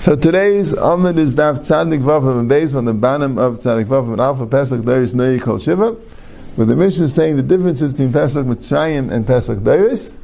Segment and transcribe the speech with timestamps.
[0.00, 4.12] So today's Amud is Daf Tzadik Vavim and based on the bottom of Tzadik Vavim
[4.12, 5.90] and Alpha Pesach Dairis Nei Kol Shiva,
[6.56, 10.16] where the mission is saying the differences between Pesach Mitzrayim and Pesach Dairis.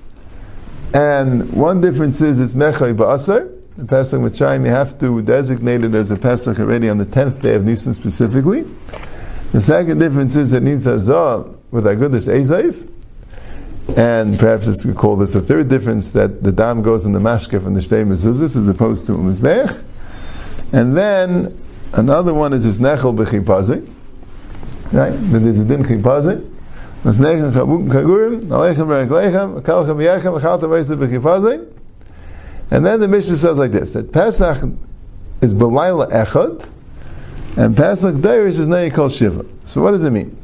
[0.94, 3.52] And one difference is it's Mechai Ba'asar.
[3.76, 7.42] The Pesach Mitzrayim, you have to designate it as a Pesach already on the 10th
[7.42, 8.64] day of Nisan specifically.
[9.52, 12.95] The second difference is it needs a Zah with Agudas Ezaif.
[13.94, 17.62] And perhaps we call this the third difference that the dam goes in the mashke
[17.62, 19.82] from the shtei mezuzah as opposed to mizbech.
[20.72, 21.56] And then
[21.92, 23.88] another one is this nechel b'chipazi.
[24.92, 25.10] Right?
[25.10, 26.52] Then there's a din chipazi.
[27.04, 31.72] Chabuk kagurim, alechem bereklechem, akalchem yechem, achalta.
[32.70, 34.68] And then the Mishnah says like this, that Pesach
[35.40, 36.68] is belayla echad,
[37.56, 39.46] and Pesach Deiris is nei kol shiva.
[39.64, 40.36] So what does it mean?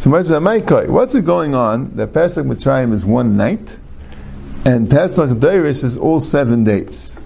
[0.00, 3.76] So what's it going on that Pesach Mitzrayim is one night
[4.64, 7.16] and Pesach Dairis is all seven days?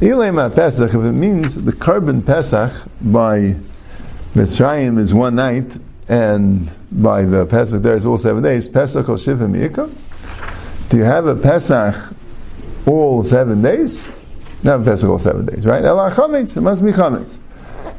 [0.00, 3.54] Ilema Pesach, if it means the korban Pesach by
[4.34, 5.78] Mitzrayim is one night
[6.08, 9.88] and by the Pesach there is all seven days, Pesach or Shiva Mi'ika,
[10.88, 12.12] do you have a Pesach
[12.84, 14.08] all seven days?
[14.64, 15.84] Not Pesach all seven days, right?
[15.84, 17.38] Ela Chametz, it must be Chametz.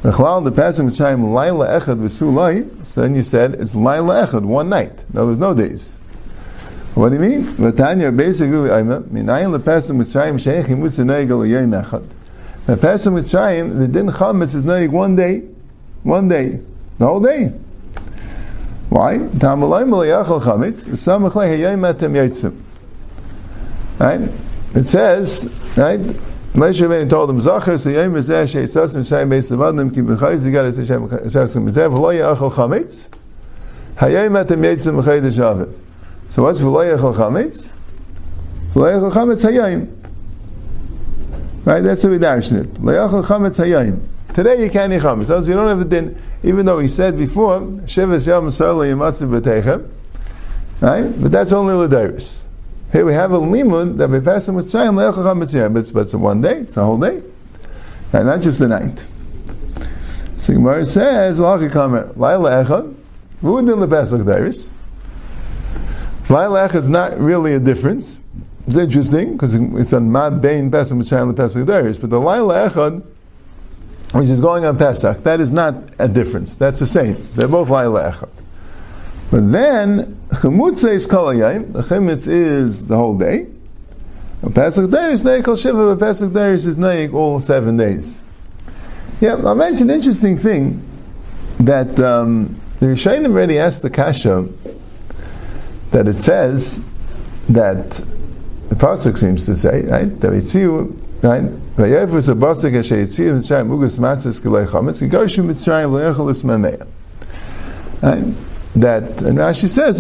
[0.02, 2.86] The the passing Mitzrayim Laila Echad V'Sulai.
[2.86, 5.04] So then you said it's Laila Echad, one night.
[5.14, 5.94] No, there's no days.
[6.94, 7.46] What do you mean?
[7.46, 12.08] Vatanya basically Aima Minayin LePesach Mitzrayim Sheichim Mutzaneig Yom Echad.
[12.68, 15.44] The Pesach Mitzrayim the Din Chametz is neig one day,
[16.04, 16.60] one day,
[16.98, 17.54] the whole day.
[18.90, 19.18] Why?
[19.18, 22.62] Tamalay Malayachal Chametz V'Samachlei Hayom Etem Yitzim.
[24.00, 24.30] Right?
[24.76, 26.00] It says, right?
[26.58, 27.74] Moshe Rabbeinu told him, Zachar
[29.52, 32.12] levadim ki Hashem v'lo
[32.50, 33.08] chametz
[34.76, 35.72] yitzim b'chaydish aviv.
[36.32, 37.72] So what's v'lo yachal chametz?
[38.74, 39.88] V'lo yachal chametz hayem.
[41.64, 42.18] Right, that's how we
[42.58, 42.74] it.
[42.74, 44.02] V'lo chametz hayem.
[44.34, 45.28] Today you can't eat chametz.
[45.28, 49.30] So you don't have the din, even though he said before, Shivas yom solo yimatzu
[49.30, 49.88] b'teichem.
[50.82, 51.22] Right?
[51.22, 52.47] But that's only l'dairis.
[52.92, 56.14] Here we have a limud that we pass him with mitzvah, but it's, but it's
[56.14, 57.22] one day, it's a whole day,
[58.14, 59.06] and not just the night.
[60.38, 62.96] So Gemara says, "Lachi kamer laila echad,
[63.44, 64.70] v'udin lepesach dairis."
[66.30, 68.20] Laila echad is not really a difference.
[68.66, 73.04] It's interesting because it's on mad bein pesach mitzvah lepesach dairis, but the laila echad,
[74.14, 76.56] which is going on Pesach, that is not a difference.
[76.56, 77.18] That's the same.
[77.36, 78.30] They're both laila echad.
[79.30, 83.48] But then, chumutza is kol hayayim, the chimitz is the whole day.
[84.42, 88.22] And Pesach Day is neik kol shiva, but Pesach Day is neik all seven days.
[89.20, 90.88] Yeah, I'll mention an interesting thing,
[91.60, 94.48] that um, the Rishayim already asked the Kasha,
[95.92, 96.80] that it says,
[97.50, 97.90] that
[98.70, 100.96] the Pasuk seems to say, right, that right, Yitziu
[106.30, 106.88] ismameya.
[108.02, 108.57] Right?
[108.82, 110.00] That and Rashi says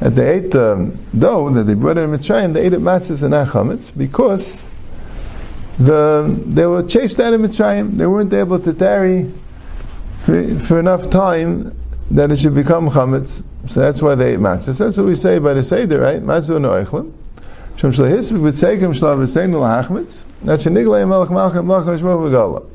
[0.00, 3.22] that they ate the um, dough that they brought in Mitzrayim, they ate it matzahs
[3.22, 4.66] and achametz because
[5.78, 7.96] the they were chased out of Mitzrayim.
[7.96, 9.32] They weren't able to tarry
[10.22, 11.74] for, for enough time
[12.10, 13.42] that it should become chametz.
[13.68, 14.78] So that's why they ate matzahs.
[14.78, 16.20] That's what we say by the seder, right?
[16.20, 17.12] Matzah no eichlim.
[17.76, 20.22] Shem shlehisvik b'tzeikim shlav v'steinu lahachmetz.
[20.42, 21.66] That's sheniglei melech malchem
[21.98, 22.68] shmov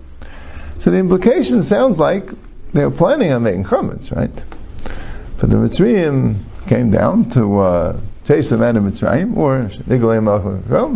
[0.79, 2.31] So the implication sounds like
[2.73, 4.43] they were planning on making chametz, right?
[5.37, 6.35] But the Mitzrayim
[6.67, 9.69] came down to uh, chase them out of Mitzrayim, or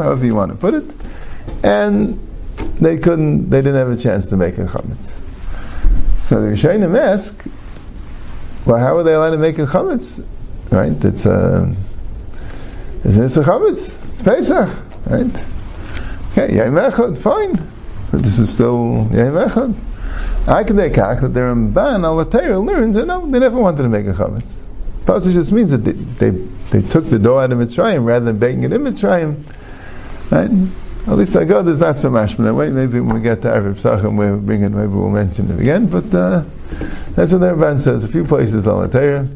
[0.04, 0.84] however you want to put it,
[1.64, 2.20] and
[2.80, 5.12] they couldn't, they didn't have a chance to make a chametz.
[6.20, 7.46] So the Rishonim ask,
[8.66, 10.26] well, how are they allowed to make a chametz?
[10.72, 11.04] Right?
[11.04, 11.74] It's a,
[13.04, 13.98] it's a chametz.
[14.12, 14.70] It's Pesach,
[15.08, 15.46] right?
[16.32, 17.56] Okay, Yom Echad, fine.
[18.12, 19.76] But this is still Yom Echad.
[20.48, 24.06] I can take that the Ramban al learns that no, they never wanted to make
[24.06, 24.60] a chametz.
[25.06, 26.30] Pasuk just means that they, they,
[26.72, 29.42] they took the dough out of Mitzrayim rather than baking it in Mitzrayim.
[30.32, 30.50] Right?
[31.06, 32.70] At least I go, there's not so much but way.
[32.70, 35.88] Maybe when we get to Arab Psachim, we'll bring it, maybe we'll mention it again.
[35.88, 36.46] But uh,
[37.16, 38.04] that's what the Ramban says.
[38.04, 39.28] A few places the Torah,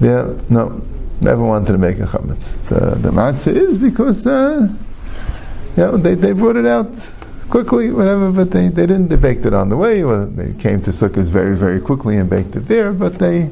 [0.00, 0.80] yeah, no,
[1.20, 2.54] never wanted to make a chametz.
[2.68, 4.68] The, the matzah is because, uh,
[5.76, 7.12] you know, they, they brought it out
[7.50, 10.02] quickly, whatever, but they, they didn't, they baked it on the way.
[10.02, 13.50] They came to Sukkot very, very quickly and baked it there, but they,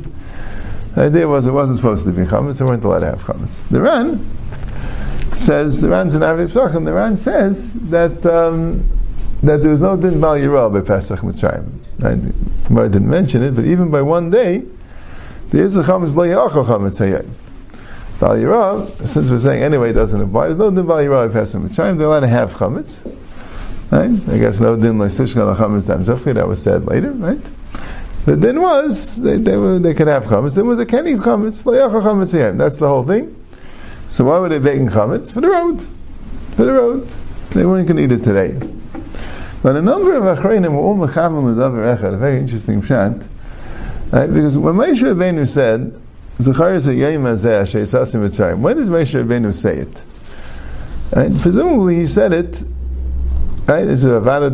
[0.95, 3.67] the idea was it wasn't supposed to be chametz, they weren't allowed to have chametz.
[3.69, 4.27] The Ran
[5.37, 8.89] says, the Ran's in Aviv Psachim, the Ran says that, um,
[9.43, 11.71] that there was no din bal yirah by Pesach Mitzrayim.
[12.03, 14.65] I, didn't mention it, but even by one day,
[15.53, 17.31] is a chametz lo yachal chametz hayayim.
[18.21, 21.99] Bal Yirah, since we're saying anyway doesn't apply, there's no din Bal Yirah Pesach Mitzrayim,
[21.99, 23.03] they're allowed to have chametz.
[23.91, 24.29] Right?
[24.29, 27.41] I guess no din like Sishkan chametz dam zofki, that was said later, right?
[28.25, 30.57] The din was, they, they, were, they could have chametz.
[30.57, 32.59] There was a kenny chametz, layacha chametz.
[32.59, 33.35] That's the whole thing.
[34.09, 35.33] So why were they baking chametz?
[35.33, 35.87] For the road.
[36.57, 37.09] For the road.
[37.51, 38.59] They weren't going to eat it today.
[39.63, 43.27] But a number of achrayim were all mechavam l'davar echad, a very interesting pshat.
[44.11, 44.27] Right?
[44.27, 46.01] Because when Moshe Rabbeinu said,
[46.41, 48.59] Zachariah Yom Hazeh Sheitzasim Mitzrayim.
[48.59, 50.03] When did Moshe Rabbeinu say it?
[51.15, 51.33] Right?
[51.41, 52.63] Presumably he said it.
[53.67, 53.85] Right?
[53.85, 54.53] This is Avadat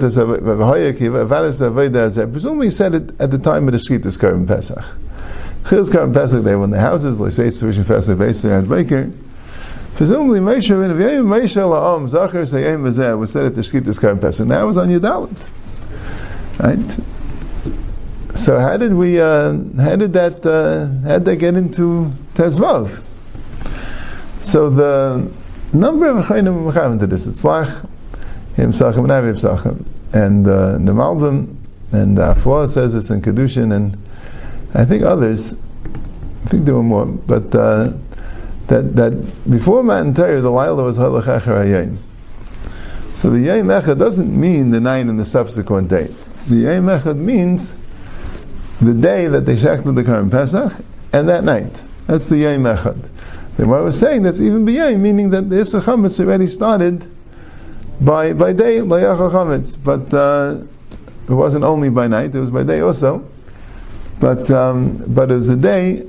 [1.58, 4.82] Avadat Presumably he said it at the time of the Shkitas Karban Pesach.
[5.68, 7.18] Chil's Karban Pesach, they were in the houses.
[7.18, 9.12] They say sufficient festival based on Baker.
[9.96, 14.18] Presumably Moshe Rabbeinu, V'yayim Moshe La'am Zachar Yom Hazeh was said at the Shkitas Karban
[14.18, 14.46] Pesach.
[14.46, 15.52] Now it was on Yudalit.
[16.58, 18.38] Right?
[18.38, 19.20] So how did we?
[19.20, 20.46] Uh, how did that?
[20.46, 23.04] Uh, how did that get into Tezvav?
[24.40, 25.30] So the
[25.74, 27.26] number of Chayim Mechaim to this.
[27.26, 27.86] It's Lach,
[28.56, 31.56] Him and Avim Sachem, and uh, the Malbim
[31.90, 33.96] and uh, Afua says it's in Kedushin, and
[34.74, 35.54] I think others.
[36.44, 37.92] I think there were more, but uh,
[38.68, 41.96] that that before Matan Torah, the Laila was Halach Acher
[43.14, 46.08] So the Yom Echad doesn't mean the night and the subsequent day.
[46.48, 47.76] The Yom Echad means
[48.80, 51.82] the day that they shechted the Karm Pesach, and that night.
[52.06, 53.08] That's the Yom Echad.
[53.56, 57.10] Then what I was saying, that's even b'yayim, meaning that the Issa already started
[58.04, 59.76] by, by day, Layacha Chametz.
[59.82, 60.64] But uh,
[61.28, 63.28] it wasn't only by night, it was by day also.
[64.20, 66.06] But, um, but it was a day,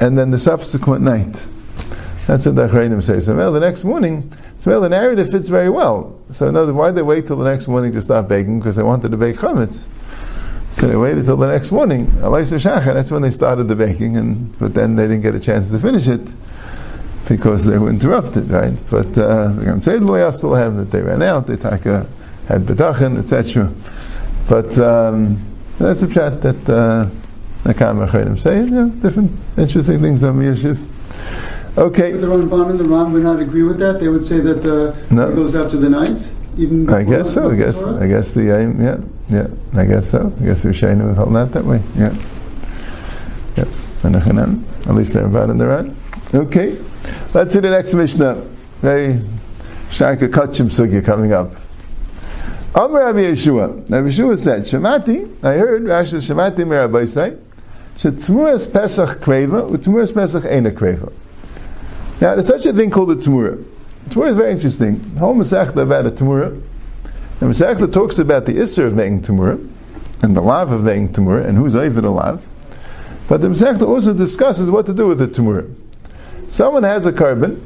[0.00, 1.46] and then the subsequent night.
[2.26, 3.20] That's what the Achrayim say.
[3.20, 6.14] So well, the next morning, so well, the narrative fits very well.
[6.30, 8.60] So in other why they wait till the next morning to start baking?
[8.60, 9.88] Because they wanted to bake chametz.
[10.72, 12.10] So they waited till the next morning.
[12.20, 15.80] That's when they started the baking, and but then they didn't get a chance to
[15.80, 16.28] finish it
[17.28, 18.74] because they were interrupted, right?
[18.90, 21.46] But uh, the Gam Tzedel still have that they ran out.
[21.46, 22.06] They taka
[22.46, 23.72] had bedachin, etc.
[24.48, 25.38] But um,
[25.78, 27.08] that's a chat that uh,
[27.64, 28.64] the Kamar say.
[28.64, 30.84] Yeah, different interesting things on Yeshiv.
[31.76, 32.12] Okay.
[32.12, 34.00] But the Ramban and the Ram would not agree with that.
[34.00, 35.30] They would say that uh, no.
[35.30, 36.32] it goes out to the night.
[36.56, 37.50] Even I guess so.
[37.50, 37.84] I guess.
[37.84, 38.80] I guess the aim.
[38.80, 38.98] Yeah.
[39.28, 40.32] Yeah, I guess so.
[40.40, 41.82] I guess Rishonim held that that way.
[41.94, 42.14] Yeah.
[43.56, 43.66] Yeah.
[44.88, 45.92] At least they're about in the right.
[46.34, 46.78] Okay.
[47.32, 48.34] Let's see the next Mishnah.
[48.80, 49.20] Very
[49.90, 51.52] Shaka Kachim Sugya coming up.
[52.74, 53.88] Amr Rabbi Yeshua.
[53.90, 57.36] Rabbi Yeshua said, Shemati, I heard Rashi Shemati Rabbi say,
[57.96, 61.12] Shetmuras Pesach Kreva, Utmuras Pesach Ena Kreva.
[62.20, 63.64] Now, there's such a thing called a Tmura.
[64.10, 65.00] Tmura is very interesting.
[65.14, 66.60] The whole Masechta about a Tmura
[67.40, 69.54] and Masechta talks about the Isser of making Tumura,
[70.22, 72.46] and the Lav of making Tumura, and who's Ovid the Lav.
[73.28, 75.72] But the Masechta also discusses what to do with the Tumura.
[76.48, 77.62] Someone has a korban,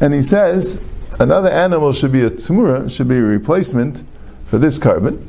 [0.00, 0.82] and he says
[1.20, 4.02] another animal should be a Tumura, should be a replacement
[4.46, 5.26] for this korban.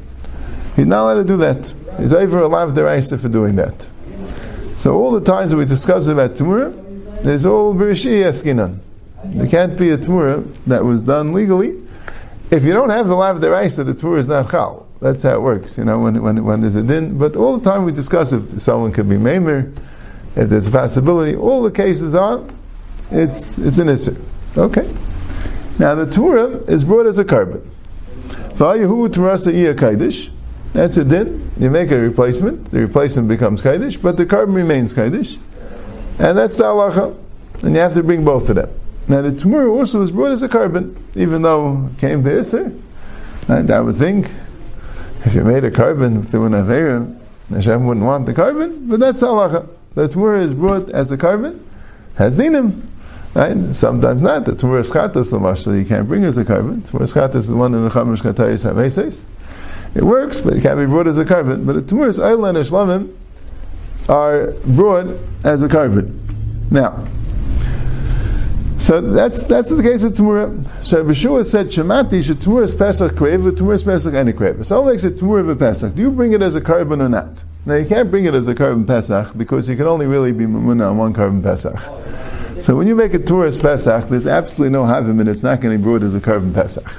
[0.75, 1.73] He's not allowed to do that.
[1.99, 3.87] He's over a Lav Deraisa for doing that.
[4.77, 8.79] So all the times that we discuss about Tumura, there's all Berishi Eskinan.
[9.23, 11.85] There can't be a Tumura that was done legally
[12.51, 14.87] if you don't have the lav deraisa, the tour is not chal.
[15.01, 15.77] That's how it works.
[15.77, 17.17] You know, when, when, when there's a din.
[17.17, 19.75] But all the time we discuss if someone could be maimer,
[20.35, 21.35] if there's a possibility.
[21.35, 22.43] All the cases are,
[23.11, 24.15] it's it's an issue.
[24.57, 24.93] Okay.
[25.77, 27.71] Now the Torah is brought as a kaidish.
[30.73, 31.51] That's a din.
[31.57, 32.71] You make a replacement.
[32.71, 35.37] The replacement becomes kaidish, but the korban remains kaidish,
[36.19, 37.15] and that's the halacha.
[37.63, 38.69] And you have to bring both of them.
[39.07, 42.81] Now the Tumur also was brought as a korban, even though it came to Isser.
[43.47, 44.31] And I would think,
[45.23, 47.19] if you made a korban, if there were an Avera,
[47.49, 49.69] Hashem wouldn't want the korban, but that's halacha.
[49.93, 51.59] The Tumur is brought as a korban,
[52.15, 52.81] has dinim.
[53.35, 53.75] Right?
[53.75, 54.45] Sometimes not.
[54.45, 56.81] The Tumur Chatas, so much, you can't bring as a korban.
[56.89, 59.25] Tumur Chatas is the one in the Chamish Katayis HaMeses.
[59.93, 61.65] It works, but it can't be brought as a korban.
[61.65, 63.13] But the Tumur Ayla and Ishlamim
[64.07, 66.17] are brought as a korban.
[66.71, 67.05] Now,
[68.79, 70.65] so that's that's the case of Tumura.
[70.81, 74.63] So Yeshua said, Shemati, Shetumura Pesach Krev, Tumura Pesach any.
[74.63, 75.93] So makes it Tumura of Pesach.
[75.93, 77.43] Do you bring it as a korban or not?
[77.65, 80.45] Now you can't bring it as a korban Pesach because you can only really be
[80.45, 81.75] Mumuna on one korban Pesach.
[82.59, 85.73] So when you make a Turas Pesach, there's absolutely no Havim and it's not going
[85.73, 86.91] to be brought as a korban Pesach.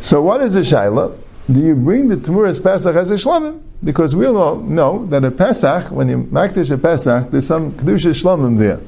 [0.00, 1.18] So what is a Shaila?
[1.50, 3.62] Do you bring the Tumuras Pesach as a Shlamim?
[3.84, 8.10] Because we all know that a Pesach, when you makdish a Pesach, there's some Kedusha
[8.10, 8.80] Shlamim there.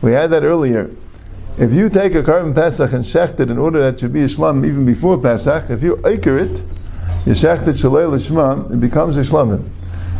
[0.00, 0.90] We had that earlier
[1.58, 4.22] if you take a korban Pesach and shecht it in order that it should be
[4.22, 6.62] a shlam even before Pesach, if you aker it,
[7.26, 9.68] you shecht it shalei l'shma, it becomes a shlamim.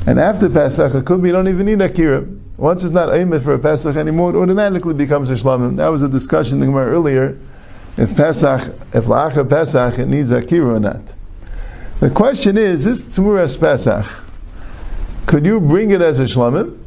[0.07, 2.27] And after Pesach, it could be you don't even need akira.
[2.63, 5.75] Once it's not Eimah for a Pesach anymore, it automatically becomes a Shlamim.
[5.79, 7.37] That was a discussion in the Gemara earlier.
[7.97, 11.13] If Pesach, if La'acha Pesach, it needs Akira or not.
[11.99, 14.07] The question is, this Tmuras Pesach,
[15.27, 16.79] could you bring it as a Shlamim?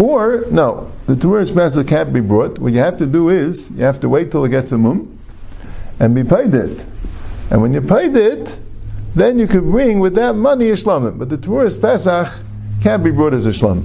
[0.00, 2.58] Or, no, the Tmuras Pesach can't be brought.
[2.58, 5.16] What you have to do is, you have to wait till it gets a mum,
[6.00, 6.84] and be paid it.
[7.52, 8.58] And when you paid it,
[9.14, 11.20] then you could bring with that money a shlamim.
[11.20, 12.34] But the Tmuras Pesach
[12.82, 13.84] can't be brought as a shlamim.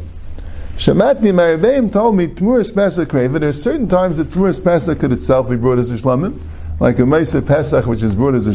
[0.78, 3.40] Shamatni Marabeim told me Tmuras Pesach Kreva.
[3.40, 6.34] There are certain times that Tmuras Pesach could itself be brought as a
[6.80, 8.52] like a Mesa Pesach, which is brought as a.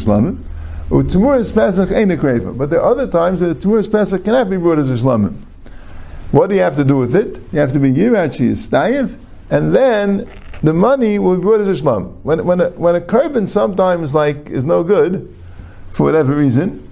[0.88, 2.56] Or Tmuras Pesach ain't a Kreva.
[2.56, 5.16] But there are other times that Tmuras Pesach cannot be brought as a.
[6.30, 7.42] What do you have to do with it?
[7.52, 9.18] You have to be Yirachi Stayev,
[9.50, 10.28] and then
[10.62, 11.90] the money will be brought as a.
[11.98, 15.34] When, when, a, when a korban sometimes like is no good,
[15.90, 16.88] for whatever reason,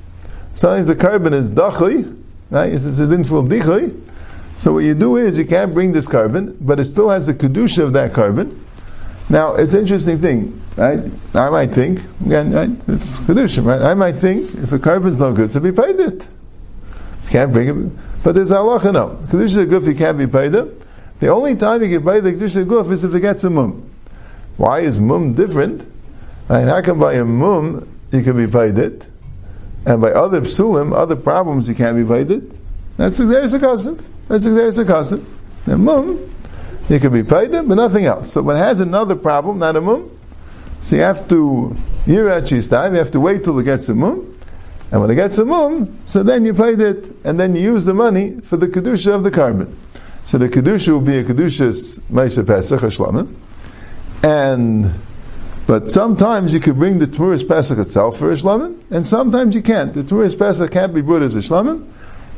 [0.55, 2.21] sometimes the korban is dachli,
[2.51, 2.73] right?
[2.73, 4.09] It's, it's a full dichli.
[4.61, 7.33] So what you do is you can't bring this korban, but it still has the
[7.33, 8.59] kedusha of that korban.
[9.31, 10.99] Now it's an interesting thing, right?
[11.33, 12.69] I might think again, right?
[12.69, 13.81] It's kedusha, right?
[13.81, 16.29] I might think if a korban's no good, so be paid it.
[17.25, 19.19] You can't bring it, but there's halacha no.
[19.31, 20.83] Kedusha if you can't be paid it.
[21.21, 23.90] The only time you can buy the Kedusha Guf is if it gets a mum.
[24.59, 25.90] Why is mum different?
[26.50, 29.07] And how come by a mum you can be paid it,
[29.87, 32.43] and by other psulim, other problems you can't be paid it?
[32.99, 34.05] That's there's a cousin.
[34.31, 35.27] That's there's a cousin.
[35.67, 36.31] The mum,
[36.89, 38.33] you can be paid it, but nothing else.
[38.33, 40.09] So when it has another problem, not a mum,
[40.83, 42.93] so you have to time.
[42.93, 44.39] You have to wait till it gets a mum.
[44.93, 47.85] And when it gets a mum, so then you paid it, and then you use
[47.85, 49.75] the money for the kedusha of the korban.
[50.27, 53.35] So the kedusha will be a kedushas Meisa Pesach, a shlamim.
[54.23, 54.95] And,
[55.67, 59.63] but sometimes you could bring the Tmuris Pesach itself for a shlamim, and sometimes you
[59.63, 59.93] can't.
[59.93, 61.89] The Tmuris Pesach can't be brought as a shlamim.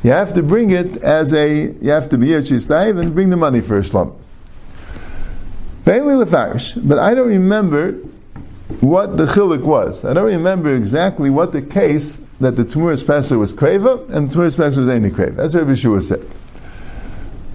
[0.02, 3.30] You have to bring it as a, you have to be a Yechis and bring
[3.30, 4.16] the money for a shlamim.
[5.84, 7.92] But I don't remember
[8.80, 10.04] what the chilik was.
[10.04, 14.36] I don't remember exactly what the case that the Tmuris Pesach was kreva and the
[14.36, 15.36] Tmuris Pesach was any kreva.
[15.36, 16.26] That's what Rabbi Shua said.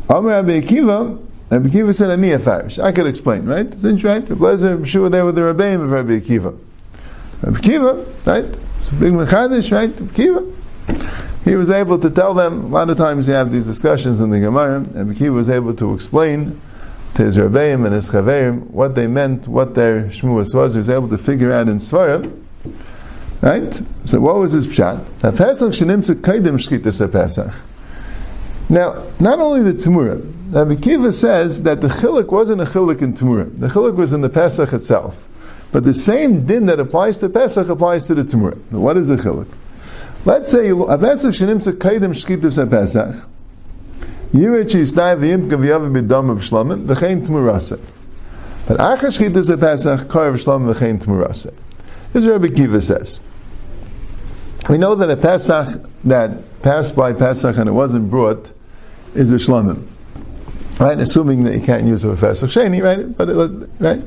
[0.10, 2.80] Amr Rabbi Akiva, Rabbi Akiva said, Ani Farish.
[2.80, 3.66] I could explain, right?
[3.66, 4.30] Interesting, right?
[4.30, 6.58] Rabbi sure there with the Rabbeim of Rabbi Akiva.
[7.42, 8.46] Rabbi Akiva, right?
[8.46, 9.90] It's a big Mechadish, right?
[9.90, 10.54] Rabbi Akiva.
[11.48, 14.32] He was able to tell them, a lot of times you have these discussions in
[14.32, 16.60] the Gemara, and he was able to explain
[17.16, 20.74] to his Rebbeim and his Chaverim what they meant, what their Shmuas was.
[20.74, 22.30] He was able to figure out in Svarah,
[23.42, 23.82] Right?
[24.06, 25.06] So what was his pshat?
[28.70, 33.14] Now, not only the Tamura, Rabbi Kiva says that the chilik wasn't a chilik in
[33.14, 33.60] Tamura.
[33.60, 35.28] The chilik was in the Pesach itself.
[35.72, 38.58] But the same din that applies to Pesach applies to the Tamura.
[38.72, 39.48] What is the chilik?
[40.28, 43.16] Let's say a Pesach shenim se kaidim shkitas a Pesach.
[44.34, 47.80] Yirich yisnai v'yim kaviyav b'dam of shlamim v'chein Tamurase.
[48.68, 51.54] But achas shkitas a Pesach kar of shlamim v'chein Tamurase.
[52.12, 53.22] This is Rabbi Kiva says.
[54.68, 58.52] We know that a Pesach that passed by Pesach and it wasn't brought
[59.16, 59.88] is a shlamim.
[60.78, 61.00] Right?
[61.00, 63.18] Assuming that you can't use it for Pesach Sheni, right?
[63.18, 64.02] But it, right?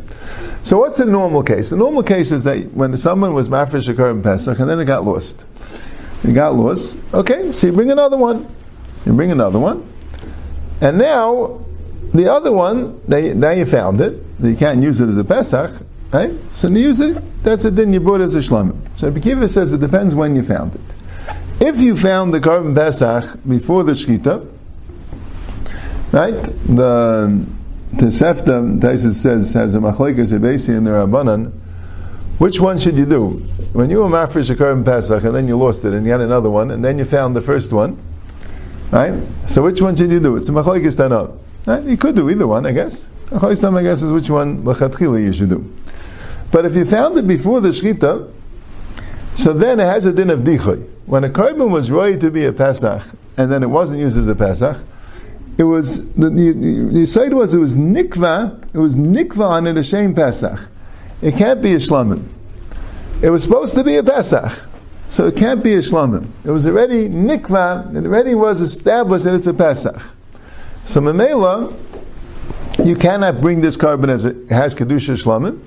[0.65, 1.71] So what's the normal case?
[1.71, 4.85] The normal case is that when someone was mafresh occur in Pesach and then it
[4.85, 5.47] got lost.
[6.25, 6.99] It got lost.
[7.15, 8.49] Okay, so you bring another one.
[9.07, 9.91] You bring another one.
[10.81, 11.65] And now
[12.13, 14.23] the other one, they, now you found it.
[14.43, 16.33] You can't use it as a Pesach, right?
[16.53, 18.79] So you use it, that's a din you brought as a shlamim.
[18.97, 20.81] So Bekiva says it depends when you found it.
[21.61, 24.47] If you found the korban Pesach before the Shkita,
[26.13, 26.35] Right?
[26.35, 27.47] The
[27.95, 31.53] Tosefta, Taisus says, has a machlekes ebesi in the Rabbanan.
[32.39, 33.47] Which one should you do?
[33.73, 36.21] When you were mafresh a in Pesach and then you lost it and you had
[36.21, 38.03] another one and then you found the first one,
[38.91, 39.15] right?
[39.47, 40.37] So which one should you do?
[40.37, 41.39] It's a machlekes tanah.
[41.67, 41.85] Right?
[41.85, 43.07] You could do either one, I guess.
[43.27, 45.73] Machlekes I guess, is which one lechatchila you should do.
[46.51, 48.33] But if you found it before the shkita,
[49.37, 50.89] so then it has a din of dichay.
[51.07, 53.03] When a korban was ready to be a Pesach
[53.37, 54.83] and then it wasn't used as a Pesach,
[55.59, 56.53] it was the, the,
[56.93, 58.65] the side was it was nikva.
[58.75, 60.59] It was nikva on a Hashem Pesach.
[61.23, 62.27] It can't be a shlamim.
[63.23, 64.69] It was supposed to be a Pesach,
[65.09, 66.29] so it can't be a shlamim.
[66.45, 67.95] It was already nikva.
[67.95, 70.01] It already was established that it's a Pesach.
[70.85, 71.77] So memela,
[72.85, 75.65] you cannot bring this korban as it has kedusha shlamim,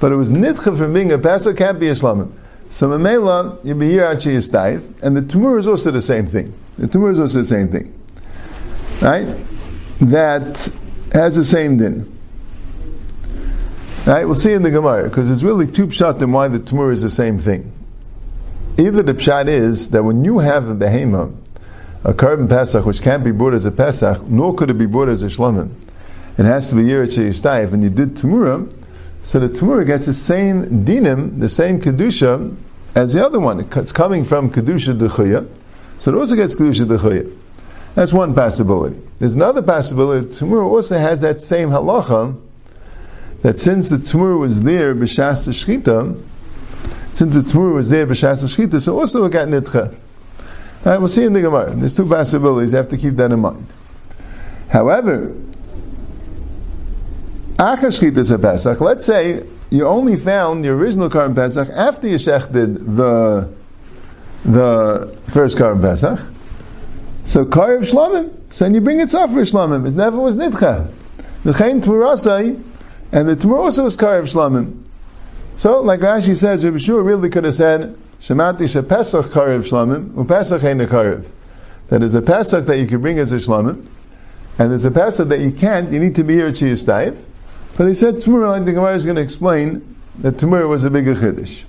[0.00, 1.56] but it was nitcha from being a Pesach.
[1.56, 2.32] Can't be a shlamim.
[2.70, 6.52] So memela, you be here actually is and the tumur is also the same thing.
[6.74, 7.94] The tumur is also the same thing
[9.00, 9.26] right?
[10.00, 10.70] That
[11.12, 12.17] has the same din.
[14.08, 14.24] Right?
[14.24, 17.02] We'll see in the Gemara because it's really two pshat and why the tumor is
[17.02, 17.70] the same thing.
[18.78, 21.36] Either the pshat is that when you have a behema
[22.04, 25.08] a carbon Pesach which can't be brought as a Pesach, nor could it be brought
[25.08, 25.74] as a Shlomim.
[26.38, 28.72] It has to be Yeritz Yistayev, and you did Tamura,
[29.24, 32.56] so the Tamura gets the same dinim, the same Kedusha,
[32.94, 33.60] as the other one.
[33.60, 35.46] It's coming from Kedusha Dechuya,
[35.98, 37.36] so it also gets Kedusha Dechuya.
[37.94, 39.00] That's one possibility.
[39.18, 40.28] There's another possibility.
[40.28, 42.40] Tamura also has that same halacha
[43.42, 46.20] that since the Tamura was there b'shas shchita,
[47.12, 49.94] since the Tamura was there b'shas shchita, so also it got nidcha.
[50.84, 51.74] All right, we'll see in the Gemara.
[51.74, 52.72] There's two possibilities.
[52.72, 53.66] You have to keep that in mind.
[54.68, 55.34] However,
[57.56, 58.80] Achashchit is a Pesach.
[58.80, 63.48] Let's say you only found the original Karm Pesach after you shechted the
[64.44, 66.20] the first Karm Pesach.
[67.24, 68.32] So Karev Shlamim.
[68.50, 69.86] So then you bring it off for Shlamim.
[69.86, 70.90] It never was Nidcha.
[71.42, 72.62] The Chain Tmurasai,
[73.12, 74.84] and the Tmur also was Karev Shlamim.
[75.56, 80.62] So, like Rashi says, Rabbi Shua really could have said, Shemati Shepesach Karev Shlamim, Upesach
[80.64, 81.28] Ein Karev.
[81.88, 83.86] That is a Pesach that you can bring as a Shlamim,
[84.58, 87.24] and there's a Pesach that you can't, you need to be here at Shiyastayv.
[87.76, 90.90] But he said Tumur, like the Gemara is going to explain that Tumur was a
[90.90, 91.64] bigger Chiddush.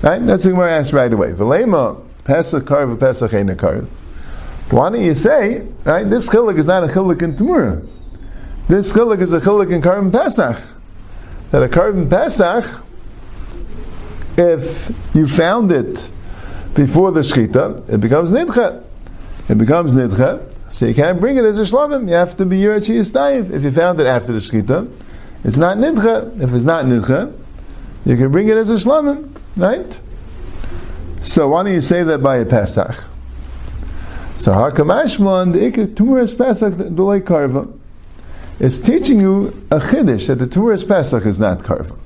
[0.00, 0.24] Right?
[0.24, 1.32] That's the Gemara asked right away.
[1.32, 3.88] Velema, Pesach Karv, Pesach Ein Karv.
[4.70, 7.86] Why don't you say, right, this chilik is not a chilik in Tumur.
[8.68, 10.60] This chilik is a chilik in Karv Pesach.
[11.50, 12.84] That a Karv Pesach,
[14.36, 16.10] if you found it
[16.74, 18.84] before the Shechita, it becomes Nidcha.
[19.48, 22.08] It becomes Nidcha, so you can't bring it as a Shlamim.
[22.08, 23.50] You have to be Yerachi Yistayiv.
[23.50, 24.88] If you found it after the Shechita,
[25.44, 26.40] it's not nidcha.
[26.42, 27.32] If it's not nidcha,
[28.04, 30.00] you can bring it as a shlamim, right?
[31.22, 33.04] So why don't you say that by a Pesach?
[34.36, 37.72] So Hakamashman, the Ikka Tumuras Pesach, the late Karva,
[38.58, 41.96] is teaching you a Chiddush that the Tumuras Pesach is not Karva.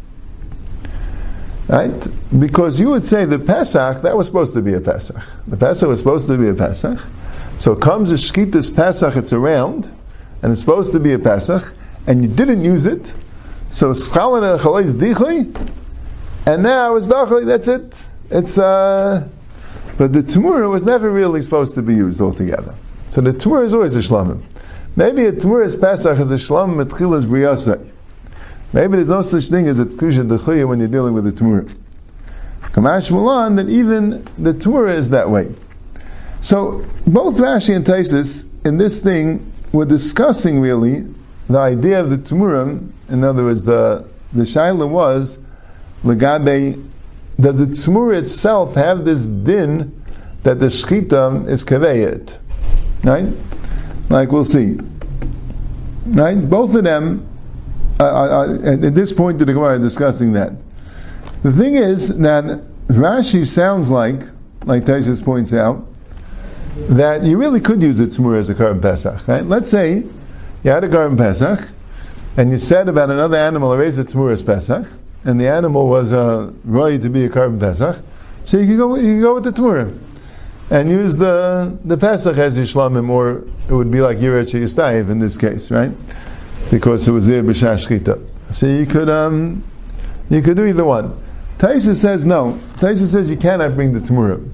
[1.69, 2.09] Right?
[2.39, 5.17] Because you would say the Pesach, that was supposed to be a Pesach.
[5.47, 6.99] The Pesach was supposed to be a Pesach.
[7.57, 9.91] So comes a Shkitas Pesach, it's around,
[10.43, 11.73] and it's supposed to be a Pesach,
[12.07, 13.15] and you didn't use it,
[13.71, 15.71] so Schalin and is Dichli,
[16.45, 17.99] and now it's Dachli, that's it.
[18.31, 19.29] It's, uh,
[19.97, 22.75] but the Tumura was never really supposed to be used altogether.
[23.12, 24.43] So the Tumura is always a Shlamim.
[24.94, 27.90] Maybe a Tumura's Pesach is a Shlamim at Chilas Briyasai.
[28.74, 31.64] Maybe there's no such thing as a Tkusha Dechuya when you're dealing with the Tumura.
[32.72, 35.55] Kamash Mulan, that even the Tumura is that way.
[36.42, 41.07] So both Rashi and Taisis in this thing were discussing really
[41.48, 45.38] the idea of the Tumurim, in other words, the, the Shaila was,
[46.05, 46.83] Legabe,
[47.40, 50.02] does the Tumur itself have this din
[50.42, 52.38] that the Shchita is Kaveyet?
[53.05, 53.26] Right?
[54.09, 54.79] Like we'll see.
[56.07, 56.35] Right?
[56.35, 57.27] Both of them,
[58.01, 60.53] uh, uh, at this point the Gemara, discussing that.
[61.43, 64.23] The thing is that Rashi sounds like,
[64.65, 65.87] like Taishas points out,
[66.88, 69.27] that you really could use the Tzmur as a Karban Pesach.
[69.29, 69.45] Right?
[69.45, 70.05] Let's say
[70.62, 71.69] you had a Karban Pesach,
[72.37, 74.88] and you said about another animal, erase a Reza Tzmuras Pesach,
[75.25, 78.03] and the animal was uh, ready to be a Karban Pesach,
[78.45, 79.99] so you can go, you can go with the Tmurim.
[80.70, 85.18] And use the, the Pesach as Yishlamim, or it would be like Yirat Yistayev in
[85.18, 85.90] this case, right?
[86.70, 88.55] Because it was there B'Shashchita.
[88.55, 89.64] So you could, um,
[90.31, 91.20] you could do either one.
[91.59, 92.59] Taisa says no.
[92.75, 94.51] Taisa says you cannot bring the Tmurim.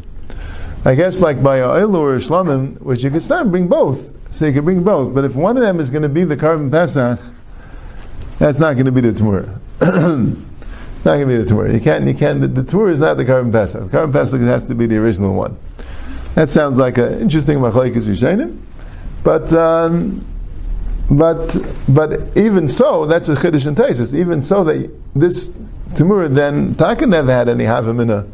[0.84, 4.12] I guess like by a or Shlamim, which you could start bring both.
[4.30, 5.14] So you can bring both.
[5.14, 7.18] But if one of them is going to be the korban Pesach,
[8.38, 9.58] that's not going to be the Tamura.
[9.80, 11.72] not going to be the Tamura.
[11.72, 13.90] You can't, you can't, the, the Tamura is not the korban Pesach.
[13.90, 15.58] The korban Pesach has to be the original one.
[16.34, 18.58] That sounds like an interesting Machlaikas Yishainim.
[19.24, 20.24] But, um,
[21.10, 21.56] but,
[21.88, 24.14] but even so, that's a Chiddush and Taisis.
[24.14, 25.48] Even so, that this
[25.90, 28.30] Tamura then, Taka never had any Havamina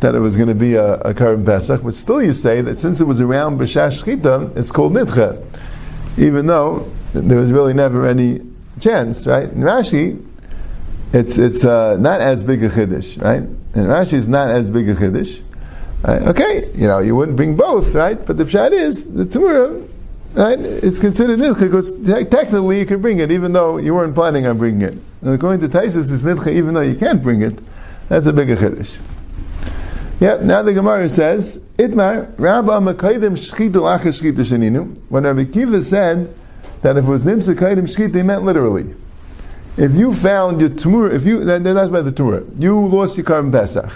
[0.00, 3.00] that it was going to be a, a Pesach, but still you say that since
[3.00, 5.44] it was around B'Shash Chita, it's called Nidcha.
[6.18, 8.40] Even though there was really never any
[8.80, 9.48] chance, right?
[9.50, 10.26] In Rashi,
[11.12, 13.42] it's it's uh, not as big a chiddush, right?
[13.42, 15.42] And Rashi is not as big a chiddush.
[16.02, 18.24] Okay, you know, you wouldn't bring both, right?
[18.24, 19.86] But the pshat is the tzmura,
[20.34, 20.58] right?
[20.58, 21.94] It's considered nidcha because
[22.30, 24.98] technically you can bring it, even though you weren't planning on bringing it.
[25.20, 27.60] And according to Taisus, it's nidcha even though you can't bring it.
[28.08, 28.96] That's a bigger chiddush.
[30.20, 30.42] Yep.
[30.42, 36.34] Now the Gemara says, "Itmar Rabba Makaidim Shchitu Achas Shchitu Sheninu." When Rabbi Kiva said
[36.82, 38.94] that if it was Nimsa Kaidim Shchit, they meant literally.
[39.76, 43.24] If you found your Tumur, if you, that, that's by the Tumur, you lost your
[43.24, 43.90] Karban Pesach.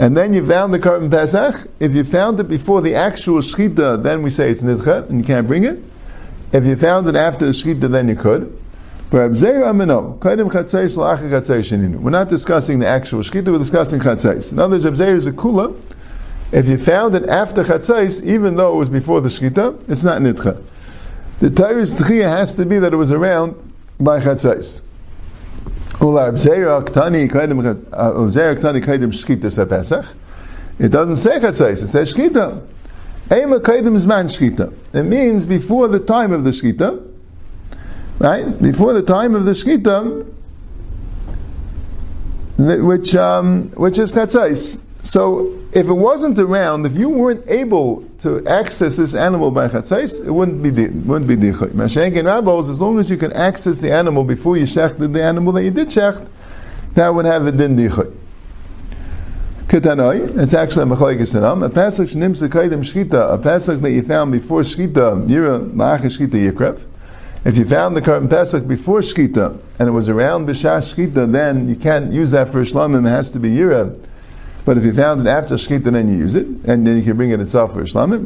[0.00, 4.02] And then you found the Karban Pesach, if you found it before the actual Shchita,
[4.02, 5.78] then we say it's Nidcha, and you can't bring it.
[6.52, 8.58] If you found it after the Shchita, then you could.
[9.12, 9.34] We're not
[12.28, 14.52] discussing the actual shkita, we're discussing chatzais.
[14.52, 15.74] In other words, Abzeir is a kula,
[16.52, 20.22] If you found it after chatzais, even though it was before the shkita, it's not
[20.22, 20.62] nitcha.
[21.40, 23.56] The Torah's tchiyah has to be that it was around
[23.98, 24.80] by chatzais.
[30.78, 32.66] It doesn't say chatzais, it says shkita.
[33.30, 34.74] Ema shkita.
[34.94, 37.06] It means before the time of the shkita,
[38.18, 38.62] right?
[38.62, 40.26] Before the time of the shkita,
[42.56, 44.80] which um, which is chatzais.
[45.02, 50.24] So if it wasn't around, if you weren't able to access this animal by chatzais,
[50.24, 51.70] it wouldn't be wouldn't be dichay.
[51.70, 55.22] Mashenk and rabbos, as long as you can access the animal before you shechted the
[55.22, 56.28] animal that you did shecht,
[56.94, 58.14] that would have a din dichay.
[59.68, 61.64] Ketanoi, it's actually a machlekes tanam.
[61.64, 66.52] A pasuk shnimsa kaidim shchita, a pasuk that you found before shchita, yira ma'ach shchita
[66.52, 66.86] yikrev.
[67.42, 71.70] If you found the current Pesach before Shkita and it was around B'Shah Shkita, then
[71.70, 73.98] you can't use that for Shlamim, it has to be Yira.
[74.64, 77.16] But if you found it after Shkita, then you use it, and then you can
[77.16, 78.20] bring it itself for Shlamim.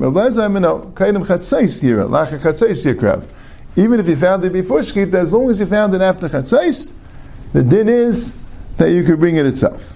[3.77, 6.92] Even if you found it before Shkita, as long as you found it after Chatzais,
[7.53, 8.35] the din is
[8.77, 9.92] that you could bring it itself.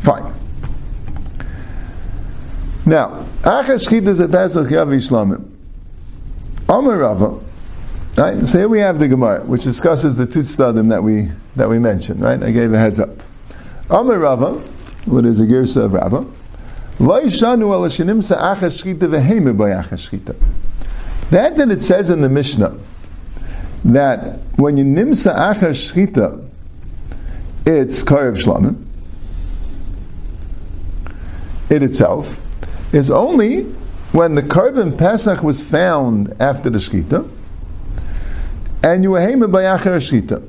[0.00, 0.32] Fine.
[2.84, 5.50] Now, Achas Shkita is a Pesach Yavi Shlamim.
[6.68, 7.40] Amar Rava,
[8.16, 8.48] Right?
[8.48, 11.78] So here we have the Gemara, which discusses the two tzadim that we that we
[11.78, 12.20] mentioned.
[12.20, 12.42] Right?
[12.42, 13.10] I gave a heads up.
[13.90, 14.66] Amar Rava,
[15.06, 16.26] what is a girsa of Rava?
[21.30, 22.76] That that it says in the Mishnah
[23.84, 26.48] that when you nimsa achas shchita,
[27.66, 28.84] it's karev shlamim.
[31.68, 32.40] It itself
[32.94, 33.62] is only
[34.12, 37.28] when the korban pesach was found after the shchita
[38.82, 40.48] and you were by shita.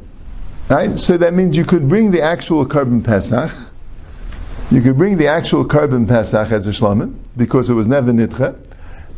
[0.70, 1.00] Right?
[1.00, 3.52] So that means you could bring the actual korban pesach.
[4.70, 8.58] You could bring the actual korban pesach as a shlamim because it was never nitcha,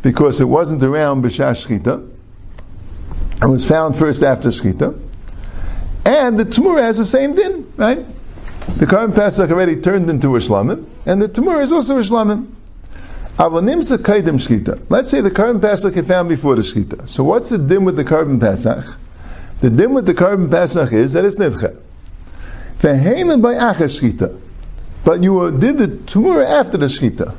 [0.00, 2.08] because it wasn't around b'shah shchita.
[3.42, 4.96] It was found first after shchita,
[6.06, 8.06] and the tamura has the same din, right?
[8.76, 12.46] The korban pesach already turned into a shlamim, and the tamura is also a shlamim.
[13.38, 17.08] Let's say the korban pesach is found before the shchita.
[17.08, 18.84] So what's the din with the korban pesach?
[19.62, 21.76] The din with the korban pesach is that it's nidcha.
[22.78, 24.38] Vehemen by achas shchita.
[25.04, 27.36] But you did the tumura after the shchita.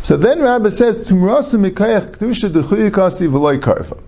[0.00, 4.00] So then Rabbi says, Tumurasa mikayach kedusha dechuyikasi v'loy karfa.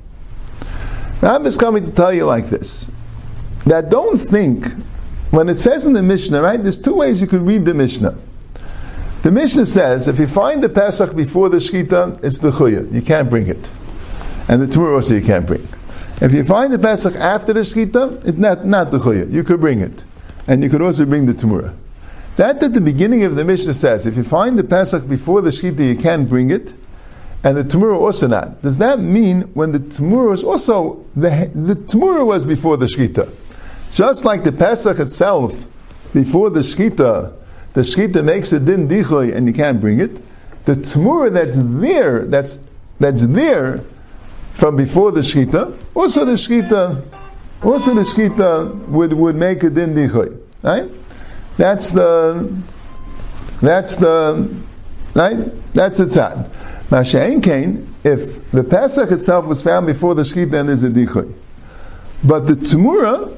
[1.20, 2.90] Rabbi is coming to tell you like this.
[3.66, 4.66] That don't think,
[5.30, 8.16] when it says in the Mishnah, right, there's two ways you could read the Mishnah.
[9.22, 12.92] The Mishnah says, if you find the Pesach before the Shkita, it's the Chuya.
[12.92, 13.70] You can't bring it.
[14.48, 15.66] And the Tumur also you can't bring.
[16.20, 19.30] If you find the Pesach after the Shkita, it's not, not the Chuya.
[19.30, 20.04] You could bring it.
[20.48, 21.76] And you could also bring the Tumura.
[22.42, 25.50] That at the beginning of the Mishnah says, if you find the Pesach before the
[25.50, 26.74] Shkita, you can bring it,
[27.44, 28.60] and the Tumura also not.
[28.62, 33.32] Does that mean when the Tumura was also, the, the Tumura was before the Shkita?
[33.92, 35.68] Just like the Pesach itself,
[36.12, 37.32] before the Shkita,
[37.74, 40.20] the Shkita makes a din dichoy and you can't bring it,
[40.64, 42.58] the Tumura that's there, that's,
[42.98, 43.84] that's there,
[44.54, 47.04] from before the shkita, also the shkita,
[47.62, 50.90] also the shkita would, would make a din dichoy, right?
[51.56, 52.56] That's the,
[53.60, 54.62] that's the,
[55.14, 55.38] right?
[55.74, 56.50] That's the tzad.
[56.88, 61.32] Masha'in kain, if the Pesach itself was found before the shkita, then there's a dichoy.
[62.24, 63.36] But the tumura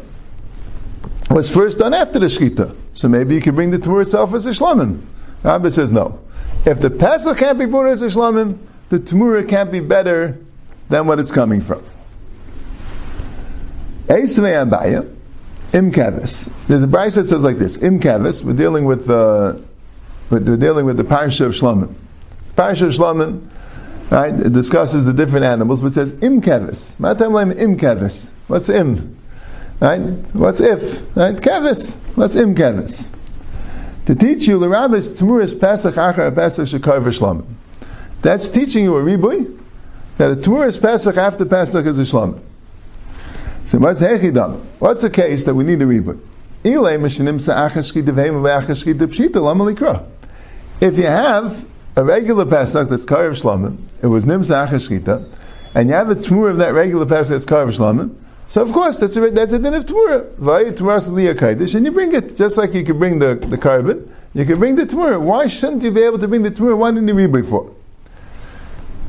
[1.30, 4.46] was first done after the shkita, so maybe you can bring the tumura itself as
[4.46, 5.02] a shlamim.
[5.42, 6.20] Rabbi says no.
[6.64, 10.38] If the Pesach can't be brought as a shlamim, the tumura can't be better
[10.88, 11.84] than what it's coming from.
[15.74, 18.44] There's a Braisa that says like this: Im Kevis.
[18.44, 19.60] We're dealing with the uh,
[20.30, 21.94] we're dealing with the parsha of Shlomim.
[22.56, 23.48] Parsha of Shlomim,
[24.08, 24.32] right?
[24.32, 26.92] It discusses the different animals, but says Im Kevis.
[27.58, 28.30] Im Kevis.
[28.46, 29.16] What's Im?
[29.80, 29.98] Right?
[29.98, 31.02] What's if?
[31.16, 31.34] Right?
[31.34, 31.96] Kevis.
[32.14, 33.08] What's Im Kevis?
[34.06, 37.46] To teach you the rabbis Tmuris Pesach Achar Pesach Shekar V'Shlomim.
[38.22, 39.60] That's teaching you a ribui
[40.18, 42.40] that a Tmuris Pesach after Pesach is a Shlom.
[43.66, 46.06] So what's the case that we need to read?
[50.80, 55.30] If you have a regular Pesach that's Karev Shlomim, it was Nimsa Achashkita,
[55.74, 58.14] and you have a Tmur of that regular Pesach that's Karev Shlomim,
[58.46, 60.30] so of course that's a, that's a din of Tmura.
[60.36, 64.08] Vay Tmura Kaidish, and you bring it, just like you could bring the, the korban,
[64.34, 65.20] you can bring the Tmura.
[65.20, 66.76] Why shouldn't you be able to bring the Tmura?
[66.76, 67.74] Why didn't you read before?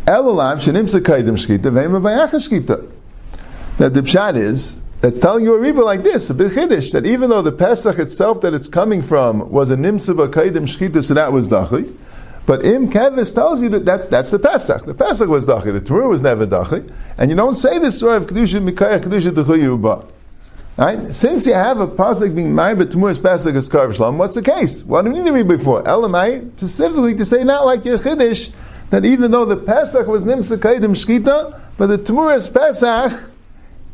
[0.06, 1.72] Elalam shenim sekaidim shkita
[2.40, 2.92] shkita.
[3.78, 7.06] That the pshat is that's telling you a riba like this, a bit chiddush, that
[7.06, 11.14] even though the Pesach itself that it's coming from was a nimsa b'kaidim shkita, so
[11.14, 11.96] that was dachi,
[12.46, 14.86] But Im Kevis tells you that, that that's the Pesach.
[14.86, 15.74] The Pesach was Dachi.
[15.74, 16.92] The Torah was never Dachi.
[17.18, 20.12] And you don't say this story of Kedusha Mikaya Kedusha Dechuyuba.
[20.78, 21.16] Right?
[21.16, 24.42] Since you have a pasuk being married, but tomorrow's pasuk is karv shalom, what's the
[24.42, 24.84] case?
[24.84, 25.82] What do we need to read before?
[25.84, 28.52] Elamai, specifically to say not like your chiddush,
[28.90, 33.24] that even though the pasuk was nimsa kaidim shkita, but the tomorrow's pasuk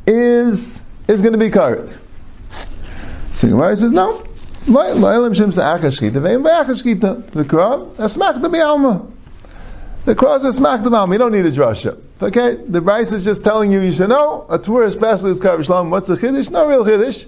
[0.07, 1.99] is is going to be karv.
[3.33, 4.23] So Gemara says no.
[4.65, 4.71] The
[8.41, 9.07] the.
[10.03, 11.09] The cross is smacked about.
[11.09, 11.99] You don't need a drasha.
[12.21, 15.89] Okay, the Braisa is just telling you you should know a tourist pastor is kavish
[15.89, 16.49] What's the chiddush?
[16.49, 17.27] No real chiddush.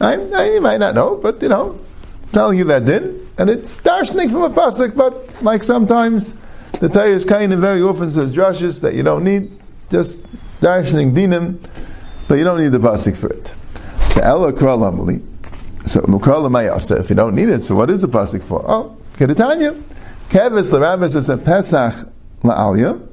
[0.00, 1.78] I, I, you might not know, but you know,
[2.32, 4.94] telling you that din, and it's darshaning from a pasuk.
[4.96, 6.34] But like sometimes
[6.80, 9.50] the Torah is kind of very often says drashas that you don't need,
[9.90, 10.20] just
[10.60, 11.58] darshaning dinim,
[12.28, 13.54] but you don't need the pasuk for it.
[14.12, 15.22] So ella kralamali.
[15.86, 18.64] So mukrala If you don't need it, so what is the pasuk for?
[18.66, 19.82] Oh, Kedetanya.
[20.28, 22.08] Kevis l'Rabbis is a Pesach
[22.42, 23.06] la'alya.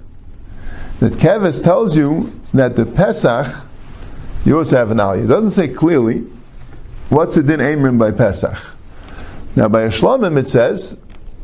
[0.99, 3.63] That Kevis tells you that the Pesach,
[4.45, 5.25] you also have an aliyah.
[5.25, 6.19] It doesn't say clearly
[7.09, 8.57] what's the din Amrim by Pesach.
[9.55, 10.99] Now by Ashlamim it says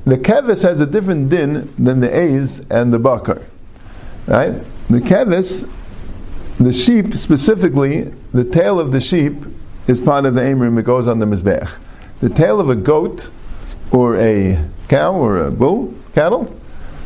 [0.05, 3.41] the Kevis has a different din than the A's and the Bakar.
[4.25, 4.53] Right?
[4.89, 5.69] The Kevis,
[6.59, 9.35] the sheep specifically, the tail of the sheep
[9.87, 11.77] is part of the Amrim, it goes on the Mizbech.
[12.19, 13.29] The tail of a goat
[13.91, 16.53] or a cow or a bull, cattle,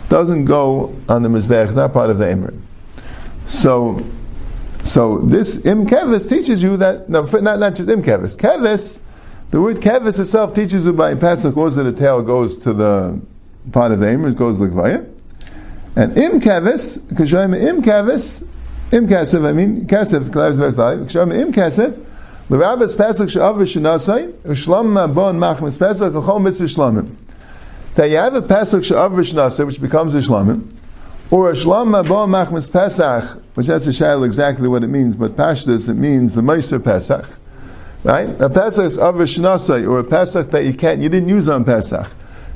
[0.09, 2.53] doesn't go on the Mizbech, not part of the Emir.
[3.45, 4.05] So,
[4.83, 8.99] so this Im Kevis teaches you that, no, not, not just Im Kevis,
[9.51, 13.21] the word Kevis itself teaches you by Pesach goes that the tail goes to the
[13.71, 15.09] part of the Emir, goes to the
[15.95, 18.47] And Im Kevis, Kashayim Im Kevis,
[18.91, 22.05] Im Kesef, I mean, Kesef, Kashayim Im Kesef,
[22.49, 27.15] the Rabbis Pesach Sha'av V'Shanasai, Ushlam Bon Machmas Pesach, Chol Mitzvah Shlamim
[27.95, 30.71] that you have a Pesach Sha'av Rishnasa, which becomes a Shlamim,
[31.29, 35.35] or a Shlam Mabon Machmas Pesach, which that's a shayla exactly what it means, but
[35.35, 37.29] Pashtas it means the Meiser Pesach.
[38.03, 38.29] Right?
[38.41, 42.09] A Pesach is Av or a Pesach that you can't, you didn't use on Pesach.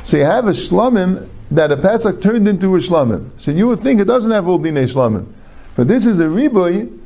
[0.03, 3.29] So you have a Shlamim that a Pesach turned into a Shlamim.
[3.37, 5.27] So you would think it doesn't have all Dinei Shlamim.
[5.75, 6.99] But this is a Riboy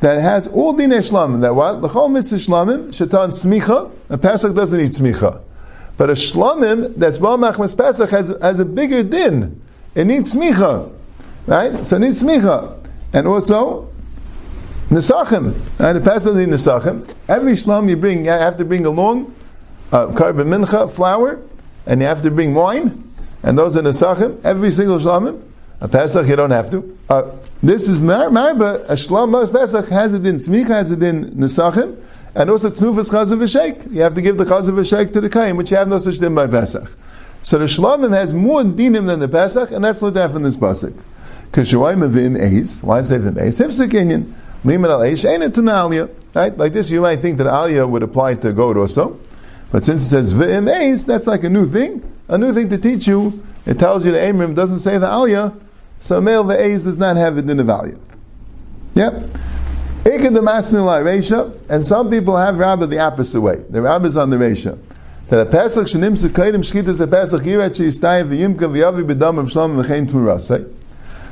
[0.00, 1.40] that has all Dinei Shlamim.
[1.40, 1.80] That what?
[1.80, 5.42] The Chol Mitzvah Shlamim, Shatan Smicha, a Pesach doesn't need Smicha.
[5.96, 9.60] But a shlamim that's Baal Machmas Pesach has, has a bigger din.
[9.94, 10.90] It needs smicha,
[11.46, 11.84] right?
[11.84, 12.78] So it needs smicha,
[13.12, 13.92] and also
[14.88, 15.54] nesachim.
[15.78, 17.14] And the Pesach needs nesachim.
[17.28, 19.34] Every shlam you bring, you have to bring along
[19.92, 21.40] uh, korban mincha flour,
[21.86, 24.42] and you have to bring wine, and those are nesachim.
[24.44, 25.42] Every single shlamim.
[25.82, 26.96] A Pesach you don't have to.
[27.08, 28.84] Uh, this is marba.
[28.88, 32.00] A shlam Pesach has a din smicha, has a din nesachim.
[32.36, 33.92] And also Tnufas Chazav V'Sheik.
[33.92, 36.18] You have to give the Chazav V'Sheik to the Kaim, which you have no such
[36.18, 36.88] din by Pesach.
[37.42, 40.94] So the Shlamim has more dinim than the Pesach, and that's what in this Pasuk.
[41.46, 43.58] Because Shawai Mavim Eis, why say Vim Eis?
[43.58, 44.32] Hifzik Inyan,
[44.64, 46.08] Al Eish, Ain't it Aliyah.
[46.34, 46.56] Right?
[46.56, 49.18] Like this, you might think that Aliyah would apply to goat also.
[49.72, 52.78] But since it says Vim Eis, that's like a new thing, a new thing to
[52.78, 53.44] teach you.
[53.66, 55.58] It tells you the Amrim doesn't say the Aliyah,
[56.02, 57.98] so male Ve'ez does not have a din of value.
[58.94, 59.30] Yep.
[60.04, 63.62] And some people have Rabbah the opposite way.
[63.70, 64.76] The Rabbah is on the Resha.
[65.28, 69.76] That a Pesach shenim sekayim shkitas a Pesach yirat sheistayim v'yimka v'yavi b'dam of shalom
[69.76, 70.68] v'chein tmurasai.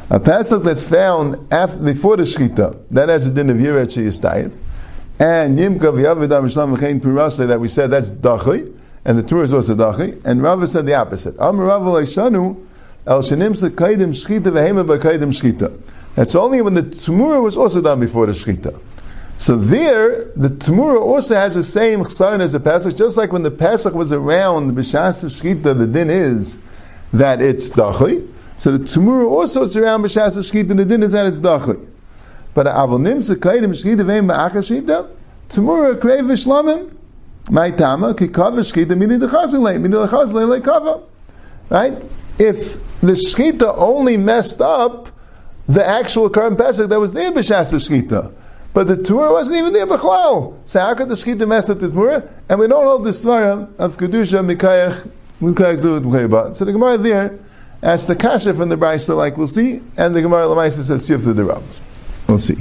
[0.09, 4.53] A Pesach that's found after, before the Shkita, that has a din of yirat sheistayim.
[5.19, 8.73] And yimka v'yavi b'dam of shalom v'chein tmurasai that we said that's dachi.
[9.05, 10.25] And the Torah is also dachi.
[10.25, 11.37] And Rabbah said the opposite.
[11.41, 12.69] Am Rav leishanu
[13.05, 13.31] That's
[16.35, 18.79] only when the Tumura was also done before the Shechita.
[19.39, 23.43] So there, the Tumura also has the same chsaron as the Pesach, just like when
[23.43, 26.59] the Pesach was around B'shas Shechita, the din is
[27.13, 28.29] that it's Dachi.
[28.57, 31.87] So the Tumura also is around B'shas Shechita, and the din is that it's Dachi.
[32.53, 35.09] But Avonim Sekaidim Shechita Veim Ba'achashita,
[35.49, 36.97] Tumura Kreiv V'shlamim,
[37.49, 41.03] my tama ki kava shkita mini dechazin lei mini dechazin lei kava.
[41.69, 41.95] Right?
[42.41, 45.11] If the shkita only messed up
[45.71, 48.33] the actual current Pesach that was there b'shas the Shkita.
[48.73, 50.57] But the Torah wasn't even there b'chlal.
[50.65, 52.29] So how could the Shkita mess up the Torah?
[52.49, 55.09] And we don't hold the Svara of Kedusha Mikayach
[55.41, 57.39] Mikayach Duat So the Gemara there
[57.83, 61.37] asks the Kasha from the Brisa, like we'll see, and the Gemara Lamaisa says Shifta
[61.37, 61.63] the Rab.
[62.27, 62.57] We'll see.